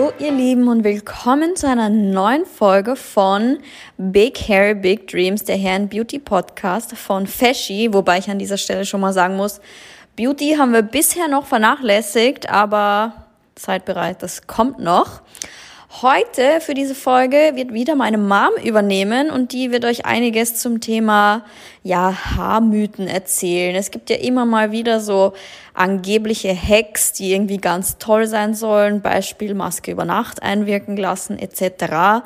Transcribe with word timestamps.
Hallo 0.00 0.14
ihr 0.18 0.32
Lieben 0.32 0.66
und 0.68 0.82
willkommen 0.82 1.56
zu 1.56 1.68
einer 1.68 1.90
neuen 1.90 2.46
Folge 2.46 2.96
von 2.96 3.58
Big 3.98 4.48
Hair 4.48 4.76
Big 4.76 5.06
Dreams, 5.08 5.44
der 5.44 5.58
and 5.70 5.90
Beauty 5.90 6.18
Podcast 6.18 6.96
von 6.96 7.26
Feschi, 7.26 7.92
wobei 7.92 8.16
ich 8.16 8.30
an 8.30 8.38
dieser 8.38 8.56
Stelle 8.56 8.86
schon 8.86 9.02
mal 9.02 9.12
sagen 9.12 9.36
muss, 9.36 9.60
Beauty 10.16 10.56
haben 10.58 10.72
wir 10.72 10.80
bisher 10.80 11.28
noch 11.28 11.44
vernachlässigt, 11.44 12.48
aber 12.48 13.26
seid 13.56 13.84
bereit, 13.84 14.22
das 14.22 14.46
kommt 14.46 14.78
noch. 14.78 15.20
Heute 15.92 16.60
für 16.60 16.72
diese 16.72 16.94
Folge 16.94 17.52
wird 17.56 17.72
wieder 17.72 17.96
meine 17.96 18.16
Mom 18.16 18.50
übernehmen 18.62 19.28
und 19.28 19.52
die 19.52 19.72
wird 19.72 19.84
euch 19.84 20.06
einiges 20.06 20.54
zum 20.54 20.80
Thema 20.80 21.44
ja 21.82 22.14
Haarmythen 22.36 23.08
erzählen. 23.08 23.74
Es 23.74 23.90
gibt 23.90 24.08
ja 24.08 24.14
immer 24.14 24.46
mal 24.46 24.70
wieder 24.70 25.00
so 25.00 25.32
angebliche 25.74 26.54
Hacks, 26.54 27.12
die 27.12 27.32
irgendwie 27.32 27.56
ganz 27.56 27.98
toll 27.98 28.28
sein 28.28 28.54
sollen, 28.54 29.02
Beispiel 29.02 29.52
Maske 29.54 29.90
über 29.90 30.04
Nacht 30.04 30.44
einwirken 30.44 30.96
lassen 30.96 31.36
etc. 31.40 32.22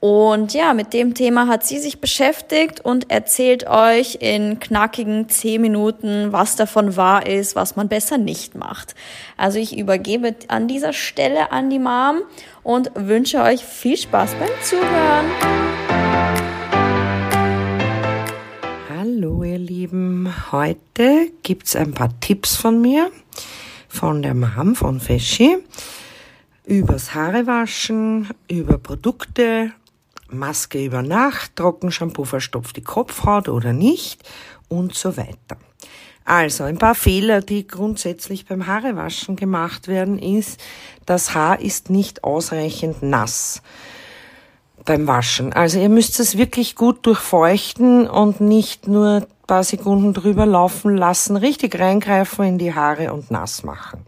Und 0.00 0.54
ja, 0.54 0.72
mit 0.72 0.94
dem 0.94 1.12
Thema 1.12 1.46
hat 1.46 1.62
sie 1.66 1.78
sich 1.78 2.00
beschäftigt 2.00 2.80
und 2.80 3.10
erzählt 3.10 3.66
euch 3.66 4.16
in 4.20 4.58
knackigen 4.58 5.28
zehn 5.28 5.60
Minuten, 5.60 6.32
was 6.32 6.56
davon 6.56 6.96
wahr 6.96 7.26
ist, 7.26 7.54
was 7.54 7.76
man 7.76 7.88
besser 7.88 8.16
nicht 8.16 8.54
macht. 8.54 8.94
Also 9.36 9.58
ich 9.58 9.76
übergebe 9.76 10.34
an 10.48 10.68
dieser 10.68 10.94
Stelle 10.94 11.52
an 11.52 11.68
die 11.68 11.78
Mom 11.78 12.22
und 12.62 12.90
wünsche 12.94 13.42
euch 13.42 13.62
viel 13.62 13.98
Spaß 13.98 14.36
beim 14.36 14.48
Zuhören. 14.62 15.26
Hallo 18.96 19.44
ihr 19.44 19.58
Lieben, 19.58 20.32
heute 20.50 21.30
gibt's 21.42 21.76
ein 21.76 21.92
paar 21.92 22.18
Tipps 22.20 22.56
von 22.56 22.80
mir, 22.80 23.10
von 23.86 24.22
der 24.22 24.32
Mom 24.32 24.74
von 24.76 24.98
Feschi, 24.98 25.58
übers 26.64 27.14
Haarewaschen, 27.14 28.30
über 28.48 28.78
Produkte, 28.78 29.72
Maske 30.32 30.84
über 30.84 31.02
Nacht, 31.02 31.56
Trockenshampoo 31.56 32.24
verstopft 32.24 32.76
die 32.76 32.82
Kopfhaut 32.82 33.48
oder 33.48 33.72
nicht 33.72 34.22
und 34.68 34.94
so 34.94 35.16
weiter. 35.16 35.56
Also 36.24 36.64
ein 36.64 36.78
paar 36.78 36.94
Fehler, 36.94 37.40
die 37.40 37.66
grundsätzlich 37.66 38.46
beim 38.46 38.66
Haarewaschen 38.66 39.36
gemacht 39.36 39.88
werden, 39.88 40.18
ist, 40.18 40.60
das 41.06 41.34
Haar 41.34 41.60
ist 41.60 41.90
nicht 41.90 42.24
ausreichend 42.24 43.02
nass 43.02 43.62
beim 44.84 45.06
Waschen. 45.06 45.52
Also 45.52 45.78
ihr 45.78 45.88
müsst 45.88 46.20
es 46.20 46.38
wirklich 46.38 46.76
gut 46.76 47.04
durchfeuchten 47.06 48.08
und 48.08 48.40
nicht 48.40 48.86
nur 48.86 49.26
paar 49.50 49.64
Sekunden 49.64 50.14
drüber 50.14 50.46
laufen 50.46 50.96
lassen, 50.96 51.34
richtig 51.34 51.76
reingreifen 51.80 52.44
in 52.44 52.58
die 52.58 52.72
Haare 52.72 53.12
und 53.12 53.32
nass 53.32 53.64
machen. 53.64 54.06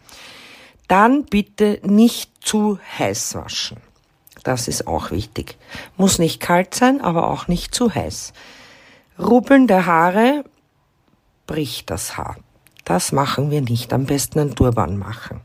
Dann 0.87 1.25
bitte 1.25 1.81
nicht 1.83 2.31
zu 2.47 2.79
heiß 2.97 3.35
waschen. 3.35 3.79
Das 4.43 4.69
ist 4.69 4.87
auch 4.87 5.11
wichtig. 5.11 5.57
Muss 5.97 6.19
nicht 6.19 6.41
kalt 6.41 6.75
sein, 6.75 7.01
aber 7.01 7.31
auch 7.31 7.49
nicht 7.49 7.75
zu 7.75 7.95
heiß. 7.95 8.33
Rubbeln 9.19 9.67
der 9.67 9.87
Haare 9.87 10.45
bricht 11.47 11.91
das 11.91 12.17
Haar. 12.17 12.37
Das 12.85 13.13
machen 13.13 13.51
wir 13.51 13.61
nicht. 13.61 13.93
Am 13.93 14.07
besten 14.07 14.41
einen 14.41 14.55
Turban 14.55 14.99
machen. 14.99 15.41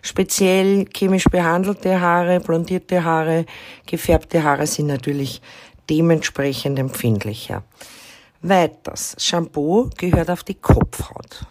Speziell 0.00 0.86
chemisch 0.86 1.24
behandelte 1.24 2.00
Haare, 2.00 2.40
blondierte 2.40 3.04
Haare, 3.04 3.44
gefärbte 3.86 4.42
Haare 4.42 4.66
sind 4.66 4.86
natürlich 4.86 5.42
dementsprechend 5.90 6.78
empfindlicher. 6.78 7.62
Weiters. 8.40 9.16
Shampoo 9.18 9.90
gehört 9.96 10.30
auf 10.30 10.44
die 10.44 10.54
Kopfhaut. 10.54 11.46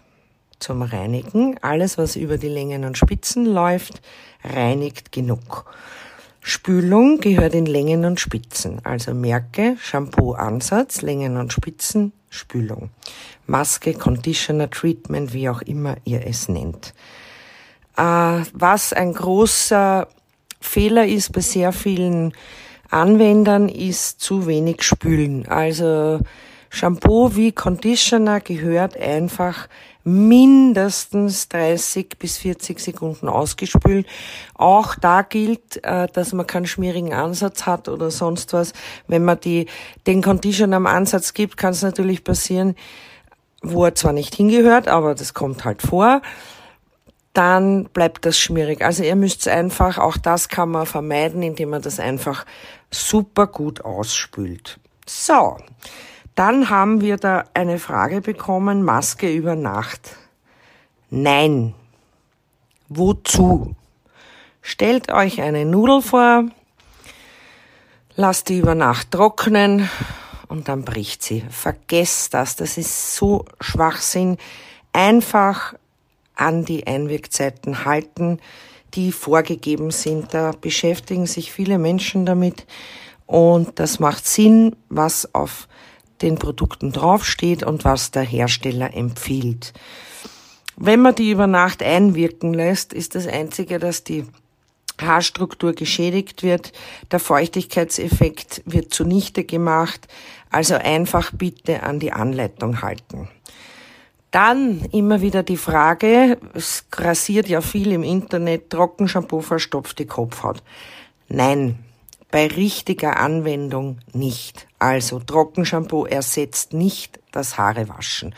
Zum 0.58 0.82
Reinigen. 0.82 1.56
Alles, 1.62 1.98
was 1.98 2.16
über 2.16 2.38
die 2.38 2.48
Längen 2.48 2.84
und 2.84 2.98
Spitzen 2.98 3.44
läuft, 3.44 4.00
reinigt 4.42 5.12
genug. 5.12 5.66
Spülung 6.40 7.20
gehört 7.20 7.54
in 7.54 7.66
Längen 7.66 8.04
und 8.04 8.20
Spitzen, 8.20 8.80
also 8.84 9.12
merke 9.12 9.76
Shampoo-Ansatz, 9.80 11.02
Längen 11.02 11.36
und 11.36 11.52
Spitzen, 11.52 12.12
Spülung. 12.30 12.90
Maske, 13.46 13.94
Conditioner, 13.94 14.70
Treatment, 14.70 15.32
wie 15.32 15.48
auch 15.48 15.62
immer 15.62 15.96
ihr 16.04 16.26
es 16.26 16.48
nennt. 16.48 16.94
Äh, 17.96 18.42
was 18.52 18.92
ein 18.92 19.14
großer 19.14 20.06
Fehler 20.60 21.06
ist 21.06 21.32
bei 21.32 21.40
sehr 21.40 21.72
vielen 21.72 22.32
Anwendern, 22.90 23.68
ist 23.68 24.20
zu 24.20 24.46
wenig 24.46 24.82
Spülen. 24.82 25.46
Also 25.48 26.20
Shampoo 26.70 27.34
wie 27.34 27.52
Conditioner 27.52 28.40
gehört 28.40 28.96
einfach 28.96 29.68
mindestens 30.08 31.48
30 31.48 32.18
bis 32.18 32.38
40 32.38 32.80
Sekunden 32.80 33.28
ausgespült. 33.28 34.06
Auch 34.54 34.94
da 34.94 35.22
gilt, 35.22 35.84
äh, 35.84 36.08
dass 36.08 36.32
man 36.32 36.46
keinen 36.46 36.66
schmierigen 36.66 37.12
Ansatz 37.12 37.66
hat 37.66 37.88
oder 37.88 38.10
sonst 38.10 38.52
was. 38.52 38.72
Wenn 39.06 39.24
man 39.24 39.38
die, 39.40 39.66
den 40.06 40.22
Conditioner 40.22 40.76
am 40.76 40.86
Ansatz 40.86 41.34
gibt, 41.34 41.56
kann 41.56 41.72
es 41.72 41.82
natürlich 41.82 42.24
passieren, 42.24 42.74
wo 43.62 43.84
er 43.84 43.94
zwar 43.94 44.12
nicht 44.12 44.34
hingehört, 44.34 44.88
aber 44.88 45.14
das 45.14 45.34
kommt 45.34 45.64
halt 45.64 45.82
vor 45.82 46.22
dann 47.34 47.84
bleibt 47.84 48.26
das 48.26 48.36
schmierig. 48.36 48.82
Also 48.82 49.04
ihr 49.04 49.14
müsst 49.14 49.46
einfach, 49.46 49.98
auch 49.98 50.16
das 50.16 50.48
kann 50.48 50.70
man 50.70 50.86
vermeiden, 50.86 51.40
indem 51.44 51.70
man 51.70 51.82
das 51.82 52.00
einfach 52.00 52.44
super 52.90 53.46
gut 53.46 53.84
ausspült. 53.84 54.80
So, 55.06 55.56
dann 56.38 56.70
haben 56.70 57.00
wir 57.00 57.16
da 57.16 57.46
eine 57.52 57.80
Frage 57.80 58.20
bekommen, 58.20 58.84
Maske 58.84 59.28
über 59.28 59.56
Nacht. 59.56 60.16
Nein. 61.10 61.74
Wozu? 62.88 63.74
Stellt 64.62 65.10
euch 65.10 65.40
eine 65.40 65.64
Nudel 65.64 66.00
vor, 66.00 66.44
lasst 68.14 68.50
die 68.50 68.58
über 68.58 68.76
Nacht 68.76 69.10
trocknen 69.10 69.90
und 70.46 70.68
dann 70.68 70.84
bricht 70.84 71.24
sie. 71.24 71.42
Vergesst 71.50 72.34
das, 72.34 72.54
das 72.54 72.78
ist 72.78 73.16
so 73.16 73.44
Schwachsinn. 73.60 74.38
Einfach 74.92 75.74
an 76.36 76.64
die 76.64 76.86
Einwirkzeiten 76.86 77.84
halten, 77.84 78.38
die 78.94 79.10
vorgegeben 79.10 79.90
sind. 79.90 80.34
Da 80.34 80.52
beschäftigen 80.52 81.26
sich 81.26 81.50
viele 81.50 81.78
Menschen 81.78 82.26
damit 82.26 82.64
und 83.26 83.80
das 83.80 83.98
macht 83.98 84.24
Sinn, 84.24 84.76
was 84.88 85.34
auf 85.34 85.66
den 86.22 86.38
Produkten 86.38 86.92
draufsteht 86.92 87.62
und 87.62 87.84
was 87.84 88.10
der 88.10 88.22
Hersteller 88.22 88.94
empfiehlt. 88.94 89.72
Wenn 90.76 91.00
man 91.00 91.14
die 91.14 91.30
über 91.30 91.46
Nacht 91.46 91.82
einwirken 91.82 92.54
lässt, 92.54 92.92
ist 92.92 93.14
das 93.14 93.26
Einzige, 93.26 93.78
dass 93.78 94.04
die 94.04 94.24
Haarstruktur 95.00 95.72
geschädigt 95.72 96.42
wird, 96.42 96.72
der 97.10 97.20
Feuchtigkeitseffekt 97.20 98.62
wird 98.64 98.92
zunichte 98.92 99.44
gemacht, 99.44 100.08
also 100.50 100.74
einfach 100.74 101.32
bitte 101.32 101.82
an 101.82 102.00
die 102.00 102.12
Anleitung 102.12 102.82
halten. 102.82 103.28
Dann 104.30 104.84
immer 104.92 105.22
wieder 105.22 105.42
die 105.42 105.56
Frage, 105.56 106.38
es 106.52 106.84
grassiert 106.90 107.48
ja 107.48 107.60
viel 107.60 107.92
im 107.92 108.02
Internet, 108.02 108.70
Trockenshampoo 108.70 109.40
verstopft 109.40 109.98
die 109.98 110.06
Kopfhaut. 110.06 110.62
Nein, 111.28 111.78
bei 112.30 112.46
richtiger 112.46 113.18
Anwendung 113.18 113.98
nicht. 114.12 114.66
Also 114.78 115.18
Trockenshampoo 115.18 116.04
ersetzt 116.04 116.72
nicht 116.72 117.20
das 117.32 117.58
Haarewaschen. 117.58 118.34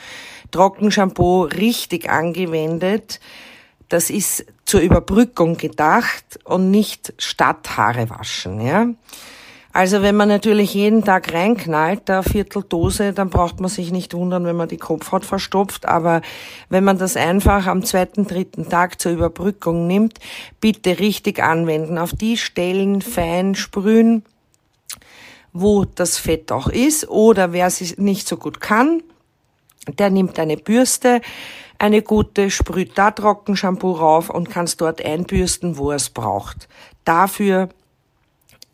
Trockenshampoo 0.50 1.42
richtig 1.42 2.10
angewendet, 2.10 3.20
das 3.88 4.08
ist 4.08 4.46
zur 4.64 4.80
Überbrückung 4.80 5.56
gedacht 5.56 6.38
und 6.44 6.70
nicht 6.70 7.12
statt 7.18 7.76
Haarewaschen, 7.76 8.60
ja. 8.60 8.86
Also 9.72 10.02
wenn 10.02 10.16
man 10.16 10.28
natürlich 10.28 10.74
jeden 10.74 11.04
Tag 11.04 11.32
reinknallt, 11.32 12.02
da 12.06 12.22
Vierteldose, 12.22 13.12
dann 13.12 13.30
braucht 13.30 13.60
man 13.60 13.70
sich 13.70 13.92
nicht 13.92 14.14
wundern, 14.14 14.44
wenn 14.44 14.56
man 14.56 14.68
die 14.68 14.78
Kopfhaut 14.78 15.24
verstopft. 15.24 15.86
Aber 15.86 16.22
wenn 16.68 16.82
man 16.82 16.98
das 16.98 17.16
einfach 17.16 17.66
am 17.66 17.84
zweiten, 17.84 18.26
dritten 18.26 18.68
Tag 18.68 19.00
zur 19.00 19.12
Überbrückung 19.12 19.86
nimmt, 19.86 20.18
bitte 20.60 20.98
richtig 20.98 21.40
anwenden. 21.40 21.98
Auf 21.98 22.12
die 22.12 22.36
Stellen 22.36 23.00
fein 23.00 23.54
sprühen, 23.54 24.24
wo 25.52 25.84
das 25.84 26.18
Fett 26.18 26.50
auch 26.50 26.68
ist. 26.68 27.08
Oder 27.08 27.52
wer 27.52 27.66
es 27.66 27.96
nicht 27.96 28.26
so 28.26 28.36
gut 28.36 28.60
kann, 28.60 29.04
der 29.98 30.10
nimmt 30.10 30.38
eine 30.40 30.56
Bürste, 30.56 31.20
eine 31.78 32.02
gute, 32.02 32.50
sprüht 32.50 32.98
da 32.98 33.12
Trockenshampoo 33.12 33.92
rauf 33.92 34.30
und 34.30 34.50
kann 34.50 34.64
es 34.64 34.76
dort 34.76 35.02
einbürsten, 35.02 35.78
wo 35.78 35.90
er 35.90 35.96
es 35.96 36.10
braucht. 36.10 36.68
Dafür 37.04 37.68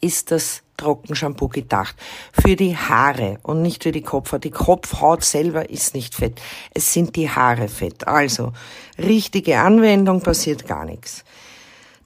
ist 0.01 0.31
das 0.31 0.63
Trockenshampoo 0.77 1.49
gedacht. 1.49 1.97
Für 2.33 2.57
die 2.57 2.77
Haare 2.77 3.39
und 3.43 3.63
nicht 3.63 3.83
für 3.83 3.93
die 3.93 4.03
Kopfhaut. 4.03 4.45
Die 4.45 4.51
Kopfhaut 4.51 5.25
selber 5.25 5.71
ist 5.71 5.95
nicht 5.95 6.15
fett. 6.15 6.41
Es 6.75 6.93
sind 6.93 7.17
die 7.17 7.31
Haare 7.31 7.69
fett. 7.69 8.07
Also, 8.07 8.53
richtige 8.99 9.59
Anwendung 9.59 10.21
passiert 10.21 10.67
gar 10.67 10.85
nichts. 10.85 11.25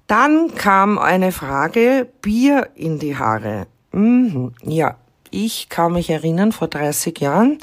Dann 0.06 0.54
kam 0.54 0.98
eine 0.98 1.30
Frage, 1.30 2.08
Bier 2.20 2.70
in 2.74 2.98
die 2.98 3.16
Haare. 3.16 3.66
Mhm, 3.92 4.54
ja, 4.64 4.96
ich 5.30 5.68
kann 5.68 5.92
mich 5.92 6.10
erinnern, 6.10 6.50
vor 6.50 6.66
30 6.66 7.20
Jahren 7.20 7.58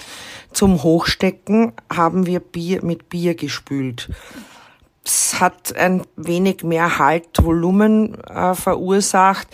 zum 0.53 0.81
Hochstecken 0.83 1.73
haben 1.93 2.25
wir 2.25 2.39
Bier 2.39 2.83
mit 2.83 3.09
Bier 3.09 3.35
gespült. 3.35 4.09
Das 5.07 5.39
hat 5.39 5.73
ein 5.77 6.03
wenig 6.17 6.63
mehr 6.63 6.99
Halt, 6.99 7.41
Volumen 7.41 8.21
äh, 8.25 8.53
verursacht. 8.53 9.47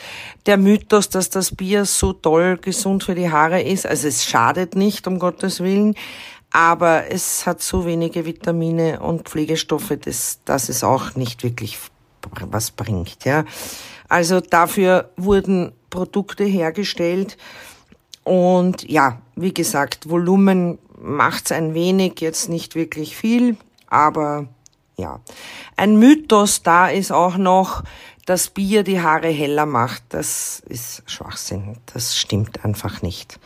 Der 0.48 0.58
Mythos, 0.58 1.10
dass 1.10 1.30
das 1.30 1.56
Bier 1.56 1.86
so 1.86 2.12
toll 2.12 2.58
gesund 2.58 3.04
für 3.04 3.14
die 3.14 3.30
Haare 3.30 3.62
ist, 3.62 3.86
also 3.86 4.08
es 4.08 4.26
schadet 4.26 4.76
nicht, 4.76 5.06
um 5.06 5.20
Gottes 5.20 5.60
Willen, 5.60 5.94
aber 6.50 7.12
es 7.12 7.46
hat 7.46 7.62
so 7.62 7.86
wenige 7.86 8.26
Vitamine 8.26 9.00
und 9.00 9.30
Pflegestoffe, 9.30 9.96
dass, 9.96 10.40
dass 10.44 10.70
es 10.70 10.84
auch 10.84 11.14
nicht 11.14 11.44
wirklich 11.44 11.78
was 12.50 12.72
bringt. 12.72 13.24
Ja. 13.24 13.46
Also 14.10 14.40
dafür 14.42 15.12
wurden 15.18 15.72
Produkte 15.92 16.46
hergestellt 16.46 17.38
und 18.24 18.90
ja, 18.90 19.22
wie 19.36 19.54
gesagt, 19.54 20.10
Volumen 20.10 20.80
macht's 21.00 21.52
ein 21.52 21.76
wenig, 21.76 22.22
jetzt 22.22 22.50
nicht 22.50 22.74
wirklich 22.74 23.16
viel, 23.16 23.56
aber 23.86 24.48
ja. 24.98 25.20
Ein 25.76 25.98
Mythos 25.98 26.64
da 26.64 26.88
ist 26.88 27.12
auch 27.12 27.38
noch, 27.38 27.84
dass 28.26 28.50
Bier 28.50 28.84
die 28.84 29.02
Haare 29.02 29.30
heller 29.30 29.66
macht. 29.66 30.04
Das 30.10 30.62
ist 30.68 31.04
Schwachsinn. 31.10 31.78
Das 31.94 32.18
stimmt 32.18 32.64
einfach 32.64 33.02
nicht. 33.02 33.40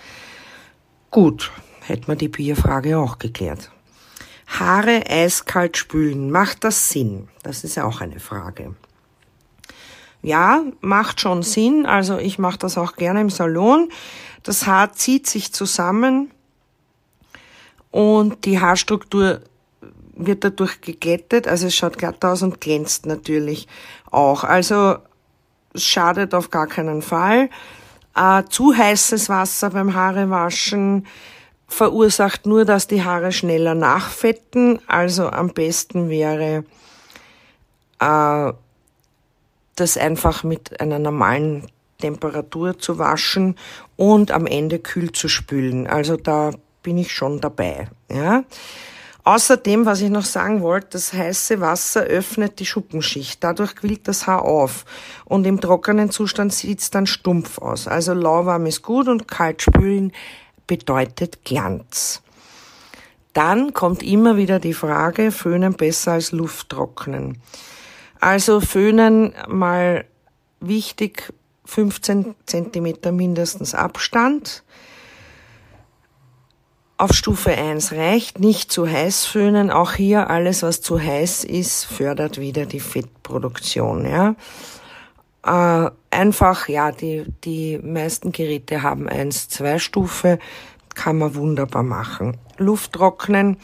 Gut, 1.09 1.51
hätten 1.81 2.07
wir 2.07 2.15
die 2.15 2.27
Bierfrage 2.27 2.97
auch 2.97 3.17
geklärt. 3.17 3.71
Haare 4.47 5.09
eiskalt 5.09 5.77
spülen, 5.77 6.31
macht 6.31 6.63
das 6.63 6.89
Sinn? 6.89 7.27
Das 7.43 7.63
ist 7.63 7.75
ja 7.75 7.85
auch 7.85 8.01
eine 8.01 8.19
Frage. 8.19 8.75
Ja, 10.21 10.63
macht 10.81 11.21
schon 11.21 11.43
Sinn. 11.43 11.85
Also 11.85 12.17
ich 12.17 12.39
mache 12.39 12.57
das 12.57 12.77
auch 12.77 12.95
gerne 12.95 13.21
im 13.21 13.29
Salon. 13.29 13.89
Das 14.43 14.65
Haar 14.65 14.93
zieht 14.93 15.27
sich 15.27 15.53
zusammen 15.53 16.31
und 17.91 18.45
die 18.45 18.59
Haarstruktur 18.59 19.41
wird 20.17 20.43
dadurch 20.43 20.81
geglättet, 20.81 21.47
also 21.47 21.67
es 21.67 21.75
schaut 21.75 21.97
glatt 21.97 22.23
aus 22.25 22.41
und 22.41 22.61
glänzt 22.61 23.05
natürlich 23.05 23.67
auch. 24.11 24.43
Also 24.43 24.97
schadet 25.75 26.33
auf 26.33 26.49
gar 26.49 26.67
keinen 26.67 27.01
Fall. 27.01 27.49
Äh, 28.15 28.43
zu 28.49 28.75
heißes 28.75 29.29
Wasser 29.29 29.69
beim 29.69 29.93
Haarewaschen 29.93 31.05
verursacht 31.67 32.45
nur, 32.45 32.65
dass 32.65 32.87
die 32.87 33.03
Haare 33.03 33.31
schneller 33.31 33.75
nachfetten. 33.75 34.79
Also 34.87 35.29
am 35.29 35.49
besten 35.49 36.09
wäre, 36.09 36.63
äh, 37.99 38.53
das 39.75 39.97
einfach 39.97 40.43
mit 40.43 40.81
einer 40.81 40.97
normalen 40.97 41.67
Temperatur 41.99 42.79
zu 42.79 42.97
waschen 42.97 43.55
und 43.95 44.31
am 44.31 44.45
Ende 44.45 44.79
kühl 44.79 45.11
zu 45.11 45.27
spülen. 45.27 45.87
Also 45.87 46.17
da 46.17 46.51
bin 46.83 46.97
ich 46.97 47.11
schon 47.11 47.41
dabei. 47.41 47.87
Ja. 48.09 48.43
Außerdem, 49.27 49.85
was 49.85 49.99
ich 49.99 50.09
noch 50.09 50.23
sagen 50.23 50.61
wollte, 50.61 50.91
das 50.91 51.11
heiße 51.11 51.59
Wasser 51.59 52.03
öffnet 52.03 52.61
die 52.61 52.65
Schuppenschicht. 52.65 53.43
Dadurch 53.43 53.75
quillt 53.75 54.07
das 54.07 54.25
Haar 54.25 54.43
auf. 54.43 54.85
Und 55.25 55.45
im 55.45 55.59
trockenen 55.59 56.11
Zustand 56.11 56.53
sieht 56.53 56.79
es 56.79 56.91
dann 56.91 57.07
stumpf 57.07 57.57
aus. 57.57 57.89
Also 57.89 58.13
lauwarm 58.13 58.65
ist 58.67 58.83
gut 58.83 59.09
und 59.09 59.27
kalt 59.27 59.61
spülen 59.61 60.13
bedeutet 60.65 61.43
Glanz. 61.43 62.21
Dann 63.33 63.73
kommt 63.73 64.01
immer 64.01 64.37
wieder 64.37 64.61
die 64.61 64.73
Frage, 64.73 65.33
föhnen 65.33 65.73
besser 65.73 66.13
als 66.13 66.31
Lufttrocknen. 66.31 67.41
Also 68.21 68.61
föhnen 68.61 69.33
mal 69.49 70.05
wichtig 70.61 71.33
15 71.65 72.33
Zentimeter 72.45 73.11
mindestens 73.11 73.75
Abstand 73.75 74.63
auf 76.97 77.13
Stufe 77.13 77.51
1 77.51 77.91
reicht, 77.93 78.39
nicht 78.39 78.71
zu 78.71 78.87
heiß 78.87 79.25
föhnen. 79.25 79.69
Auch 79.71 79.93
hier 79.93 80.29
alles, 80.29 80.63
was 80.63 80.81
zu 80.81 80.99
heiß 80.99 81.43
ist, 81.43 81.85
fördert 81.85 82.39
wieder 82.39 82.65
die 82.65 82.79
Fettproduktion. 82.79 84.05
Ja. 84.05 84.35
Äh, 85.45 85.91
einfach, 86.09 86.67
ja, 86.67 86.91
die, 86.91 87.25
die 87.43 87.77
meisten 87.77 88.31
Geräte 88.31 88.81
haben 88.81 89.07
1, 89.07 89.49
2 89.49 89.79
Stufe, 89.79 90.39
kann 90.95 91.19
man 91.19 91.35
wunderbar 91.35 91.83
machen. 91.83 92.37
Luft 92.57 92.93
trocknen, 92.93 93.57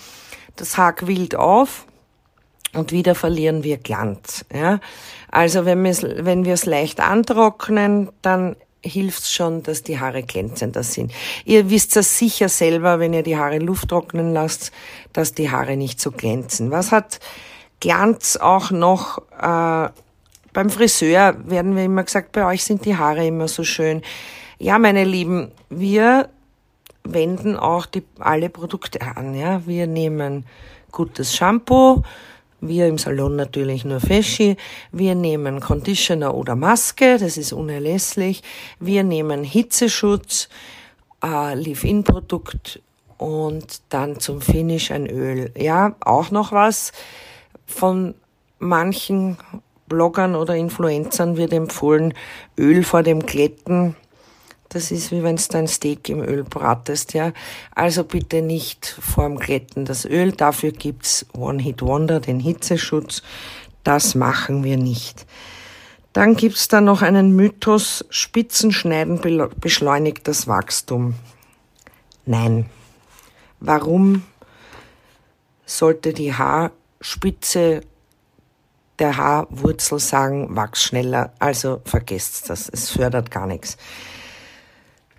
das 0.56 0.78
Haar 0.78 0.94
quillt 0.94 1.36
auf 1.36 1.88
und 2.74 2.92
wieder 2.92 3.16
verlieren 3.16 3.64
wir 3.64 3.78
Glanz. 3.78 4.46
Ja. 4.54 4.80
Also 5.32 5.66
wenn 5.66 5.84
wir 5.84 5.92
es 5.92 6.04
wenn 6.04 6.46
wir 6.46 6.54
es 6.54 6.66
leicht 6.66 7.00
antrocknen, 7.00 8.12
dann 8.22 8.56
hilft 8.84 9.30
schon, 9.30 9.64
dass 9.64 9.84
die 9.84 10.00
Haare 10.00 10.24
glänzender 10.24 10.84
sind. 10.84 11.12
Ihr 11.46 11.70
wisst 11.70 11.96
das 11.96 12.18
sicher 12.18 12.50
selber, 12.50 13.00
wenn 13.00 13.14
ihr 13.14 13.24
die 13.24 13.38
Haare 13.38 13.60
Luft 13.60 13.90
trocknen 13.90 14.34
lasst, 14.34 14.72
dass 15.14 15.34
die 15.34 15.50
Haare 15.50 15.78
nicht 15.78 16.00
so 16.00 16.12
glänzen. 16.12 16.72
Was 16.72 16.92
hat 16.92 17.20
Glanz 17.80 18.38
auch 18.38 18.72
noch? 18.72 19.20
Äh, 19.40 19.90
beim 20.54 20.70
Friseur 20.70 21.36
werden 21.46 21.76
wir 21.76 21.86
immer 21.86 22.04
gesagt, 22.04 22.32
bei 22.32 22.46
euch 22.46 22.64
sind 22.64 22.86
die 22.86 22.96
Haare 22.96 23.26
immer 23.26 23.48
so 23.48 23.64
schön. 23.64 24.04
Ja, 24.60 24.78
meine 24.78 25.04
Lieben, 25.04 25.52
wir 25.70 26.30
wenden 27.04 27.58
auch 27.58 27.86
die, 27.86 28.04
alle 28.20 28.50
Produkte 28.50 29.02
an. 29.02 29.34
Ja, 29.34 29.66
wir 29.66 29.88
nehmen 29.88 30.46
gutes 30.92 31.36
Shampoo, 31.36 32.04
wir 32.68 32.88
im 32.88 32.98
Salon 32.98 33.36
natürlich 33.36 33.86
nur 33.86 34.00
Feschi. 34.00 34.58
Wir 34.92 35.16
nehmen 35.16 35.60
Conditioner 35.60 36.34
oder 36.34 36.56
Maske, 36.56 37.18
das 37.18 37.38
ist 37.38 37.54
unerlässlich. 37.54 38.42
Wir 38.80 39.04
nehmen 39.04 39.44
Hitzeschutz, 39.44 40.50
äh, 41.24 41.56
Leave-In-Produkt 41.56 42.82
und 43.18 43.82
dann 43.90 44.20
zum 44.20 44.42
Finish 44.42 44.92
ein 44.92 45.08
Öl. 45.08 45.52
Ja, 45.58 45.96
auch 46.02 46.32
noch 46.32 46.52
was. 46.52 46.92
Von 47.66 48.16
manchen 48.60 49.38
Bloggern 49.88 50.36
oder 50.36 50.56
Influencern 50.56 51.38
wird 51.38 51.54
empfohlen, 51.54 52.14
Öl 52.58 52.84
vor 52.84 53.04
dem 53.04 53.26
Glätten 53.26 53.96
das 54.74 54.92
ist 54.92 55.12
wie 55.12 55.24
wenn 55.24 55.36
du 55.36 55.44
dein 55.50 55.68
Steak 55.68 56.10
im 56.10 56.22
Öl 56.22 56.44
bratest, 56.44 57.14
ja. 57.14 57.32
Also 57.76 58.04
bitte 58.04 58.42
nicht 58.42 58.86
vorm 58.86 59.38
Glätten 59.38 59.86
das 59.86 60.06
Öl. 60.06 60.32
Dafür 60.32 60.72
gibt's 60.72 61.26
One 61.34 61.62
Hit 61.62 61.82
Wonder, 61.82 62.20
den 62.20 62.40
Hitzeschutz. 62.40 63.22
Das 63.84 64.16
machen 64.16 64.64
wir 64.64 64.78
nicht. 64.78 65.26
Dann 66.14 66.36
gibt's 66.36 66.68
da 66.68 66.80
noch 66.80 67.02
einen 67.02 67.36
Mythos, 67.36 68.06
Spitzenschneiden 68.10 69.20
beschleunigt 69.60 70.28
das 70.28 70.48
Wachstum. 70.48 71.16
Nein. 72.26 72.70
Warum 73.60 74.24
sollte 75.66 76.14
die 76.14 76.34
Haarspitze 76.34 77.82
der 79.00 79.18
Haarwurzel 79.18 80.00
sagen, 80.00 80.56
wachs 80.56 80.84
schneller? 80.84 81.34
Also 81.40 81.82
vergesst 81.86 82.50
das, 82.50 82.70
es 82.70 82.92
fördert 82.92 83.32
gar 83.32 83.48
nichts. 83.48 83.78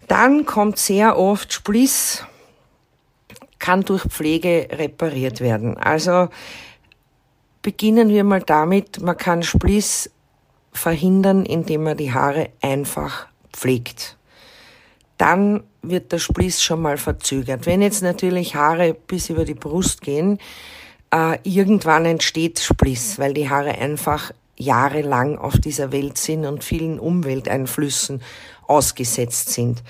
Dann 0.09 0.45
kommt 0.45 0.79
sehr 0.79 1.19
oft 1.19 1.53
Spliss, 1.53 2.25
kann 3.59 3.83
durch 3.83 4.03
Pflege 4.03 4.69
repariert 4.71 5.41
werden. 5.41 5.77
Also 5.77 6.29
beginnen 7.63 8.11
wir 8.11 8.25
mal 8.25 8.43
damit, 8.43 9.01
man 9.01 9.17
kann 9.17 9.43
Spliss 9.43 10.11
verhindern, 10.73 11.47
indem 11.47 11.85
man 11.85 11.97
die 11.97 12.13
Haare 12.13 12.51
einfach 12.61 13.27
pflegt. 13.53 14.19
Dann 15.17 15.63
wird 15.81 16.13
der 16.13 16.19
Spliss 16.19 16.63
schon 16.63 16.83
mal 16.83 16.99
verzögert. 16.99 17.67
Wenn 17.67 17.81
jetzt 17.81 18.03
natürlich 18.03 18.55
Haare 18.57 18.95
bis 18.95 19.31
über 19.31 19.45
die 19.45 19.55
Brust 19.55 20.03
gehen, 20.03 20.39
äh, 21.13 21.39
irgendwann 21.45 22.05
entsteht 22.05 22.59
Spliss, 22.59 23.19
weil 23.19 23.33
die 23.33 23.49
Haare 23.49 23.79
einfach 23.79 24.33
jahrelang 24.57 25.39
auf 25.39 25.59
dieser 25.59 25.93
Welt 25.93 26.19
sind 26.19 26.47
und 26.47 26.65
vielen 26.65 26.99
Umwelteinflüssen 26.99 28.23
ausgesetzt 28.67 29.51
sind. 29.51 29.83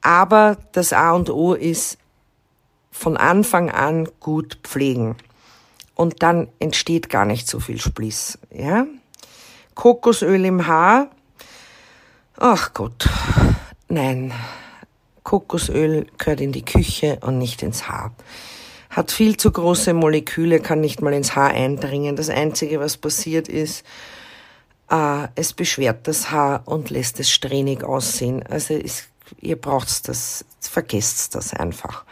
Aber 0.00 0.56
das 0.72 0.92
A 0.92 1.12
und 1.12 1.30
O 1.30 1.54
ist 1.54 1.98
von 2.90 3.16
Anfang 3.16 3.70
an 3.70 4.08
gut 4.20 4.58
pflegen. 4.62 5.16
Und 5.94 6.22
dann 6.22 6.48
entsteht 6.58 7.08
gar 7.08 7.24
nicht 7.24 7.48
so 7.48 7.60
viel 7.60 7.80
Spliss, 7.80 8.38
ja? 8.50 8.86
Kokosöl 9.74 10.44
im 10.44 10.66
Haar. 10.66 11.10
Ach 12.36 12.72
Gott. 12.74 13.08
Nein. 13.88 14.32
Kokosöl 15.22 16.06
gehört 16.16 16.40
in 16.40 16.52
die 16.52 16.64
Küche 16.64 17.18
und 17.20 17.38
nicht 17.38 17.62
ins 17.62 17.88
Haar. 17.88 18.12
Hat 18.98 19.12
viel 19.12 19.36
zu 19.36 19.52
große 19.52 19.94
Moleküle, 19.94 20.58
kann 20.58 20.80
nicht 20.80 21.02
mal 21.02 21.12
ins 21.12 21.36
Haar 21.36 21.50
eindringen. 21.50 22.16
Das 22.16 22.30
einzige, 22.30 22.80
was 22.80 22.96
passiert 22.96 23.46
ist, 23.46 23.84
äh, 24.90 25.28
es 25.36 25.52
beschwert 25.52 26.08
das 26.08 26.32
Haar 26.32 26.62
und 26.64 26.90
lässt 26.90 27.20
es 27.20 27.30
strähnig 27.30 27.84
aussehen. 27.84 28.42
Also 28.42 28.74
es, 28.74 29.06
ihr 29.40 29.54
braucht 29.54 30.08
das, 30.08 30.44
vergesst 30.60 31.36
das 31.36 31.54
einfach. 31.54 32.04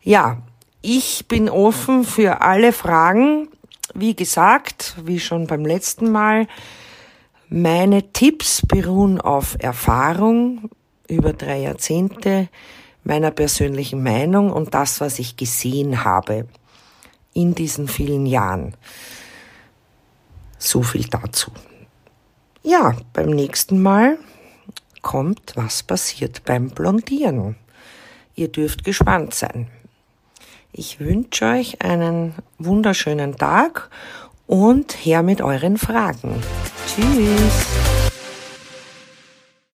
Ja, 0.00 0.42
ich 0.80 1.26
bin 1.26 1.50
offen 1.50 2.04
für 2.04 2.40
alle 2.40 2.72
Fragen. 2.72 3.48
Wie 3.92 4.14
gesagt, 4.14 4.94
wie 5.02 5.18
schon 5.18 5.48
beim 5.48 5.66
letzten 5.66 6.12
Mal, 6.12 6.46
meine 7.48 8.12
Tipps 8.12 8.62
beruhen 8.64 9.20
auf 9.20 9.56
Erfahrung 9.58 10.70
über 11.08 11.32
drei 11.32 11.62
Jahrzehnte, 11.62 12.46
meiner 13.06 13.30
persönlichen 13.30 14.02
Meinung 14.02 14.52
und 14.52 14.74
das, 14.74 15.00
was 15.00 15.18
ich 15.18 15.36
gesehen 15.36 16.04
habe 16.04 16.46
in 17.32 17.54
diesen 17.54 17.86
vielen 17.86 18.26
Jahren. 18.26 18.74
So 20.58 20.82
viel 20.82 21.06
dazu. 21.06 21.52
Ja, 22.62 22.96
beim 23.12 23.30
nächsten 23.30 23.80
Mal 23.80 24.18
kommt, 25.02 25.52
was 25.54 25.84
passiert 25.84 26.44
beim 26.44 26.70
Blondieren. 26.70 27.56
Ihr 28.34 28.48
dürft 28.48 28.82
gespannt 28.82 29.34
sein. 29.34 29.68
Ich 30.72 30.98
wünsche 30.98 31.44
euch 31.44 31.82
einen 31.82 32.34
wunderschönen 32.58 33.36
Tag 33.36 33.88
und 34.46 34.92
her 34.92 35.22
mit 35.22 35.40
euren 35.40 35.78
Fragen. 35.78 36.42
Tschüss. 36.86 37.75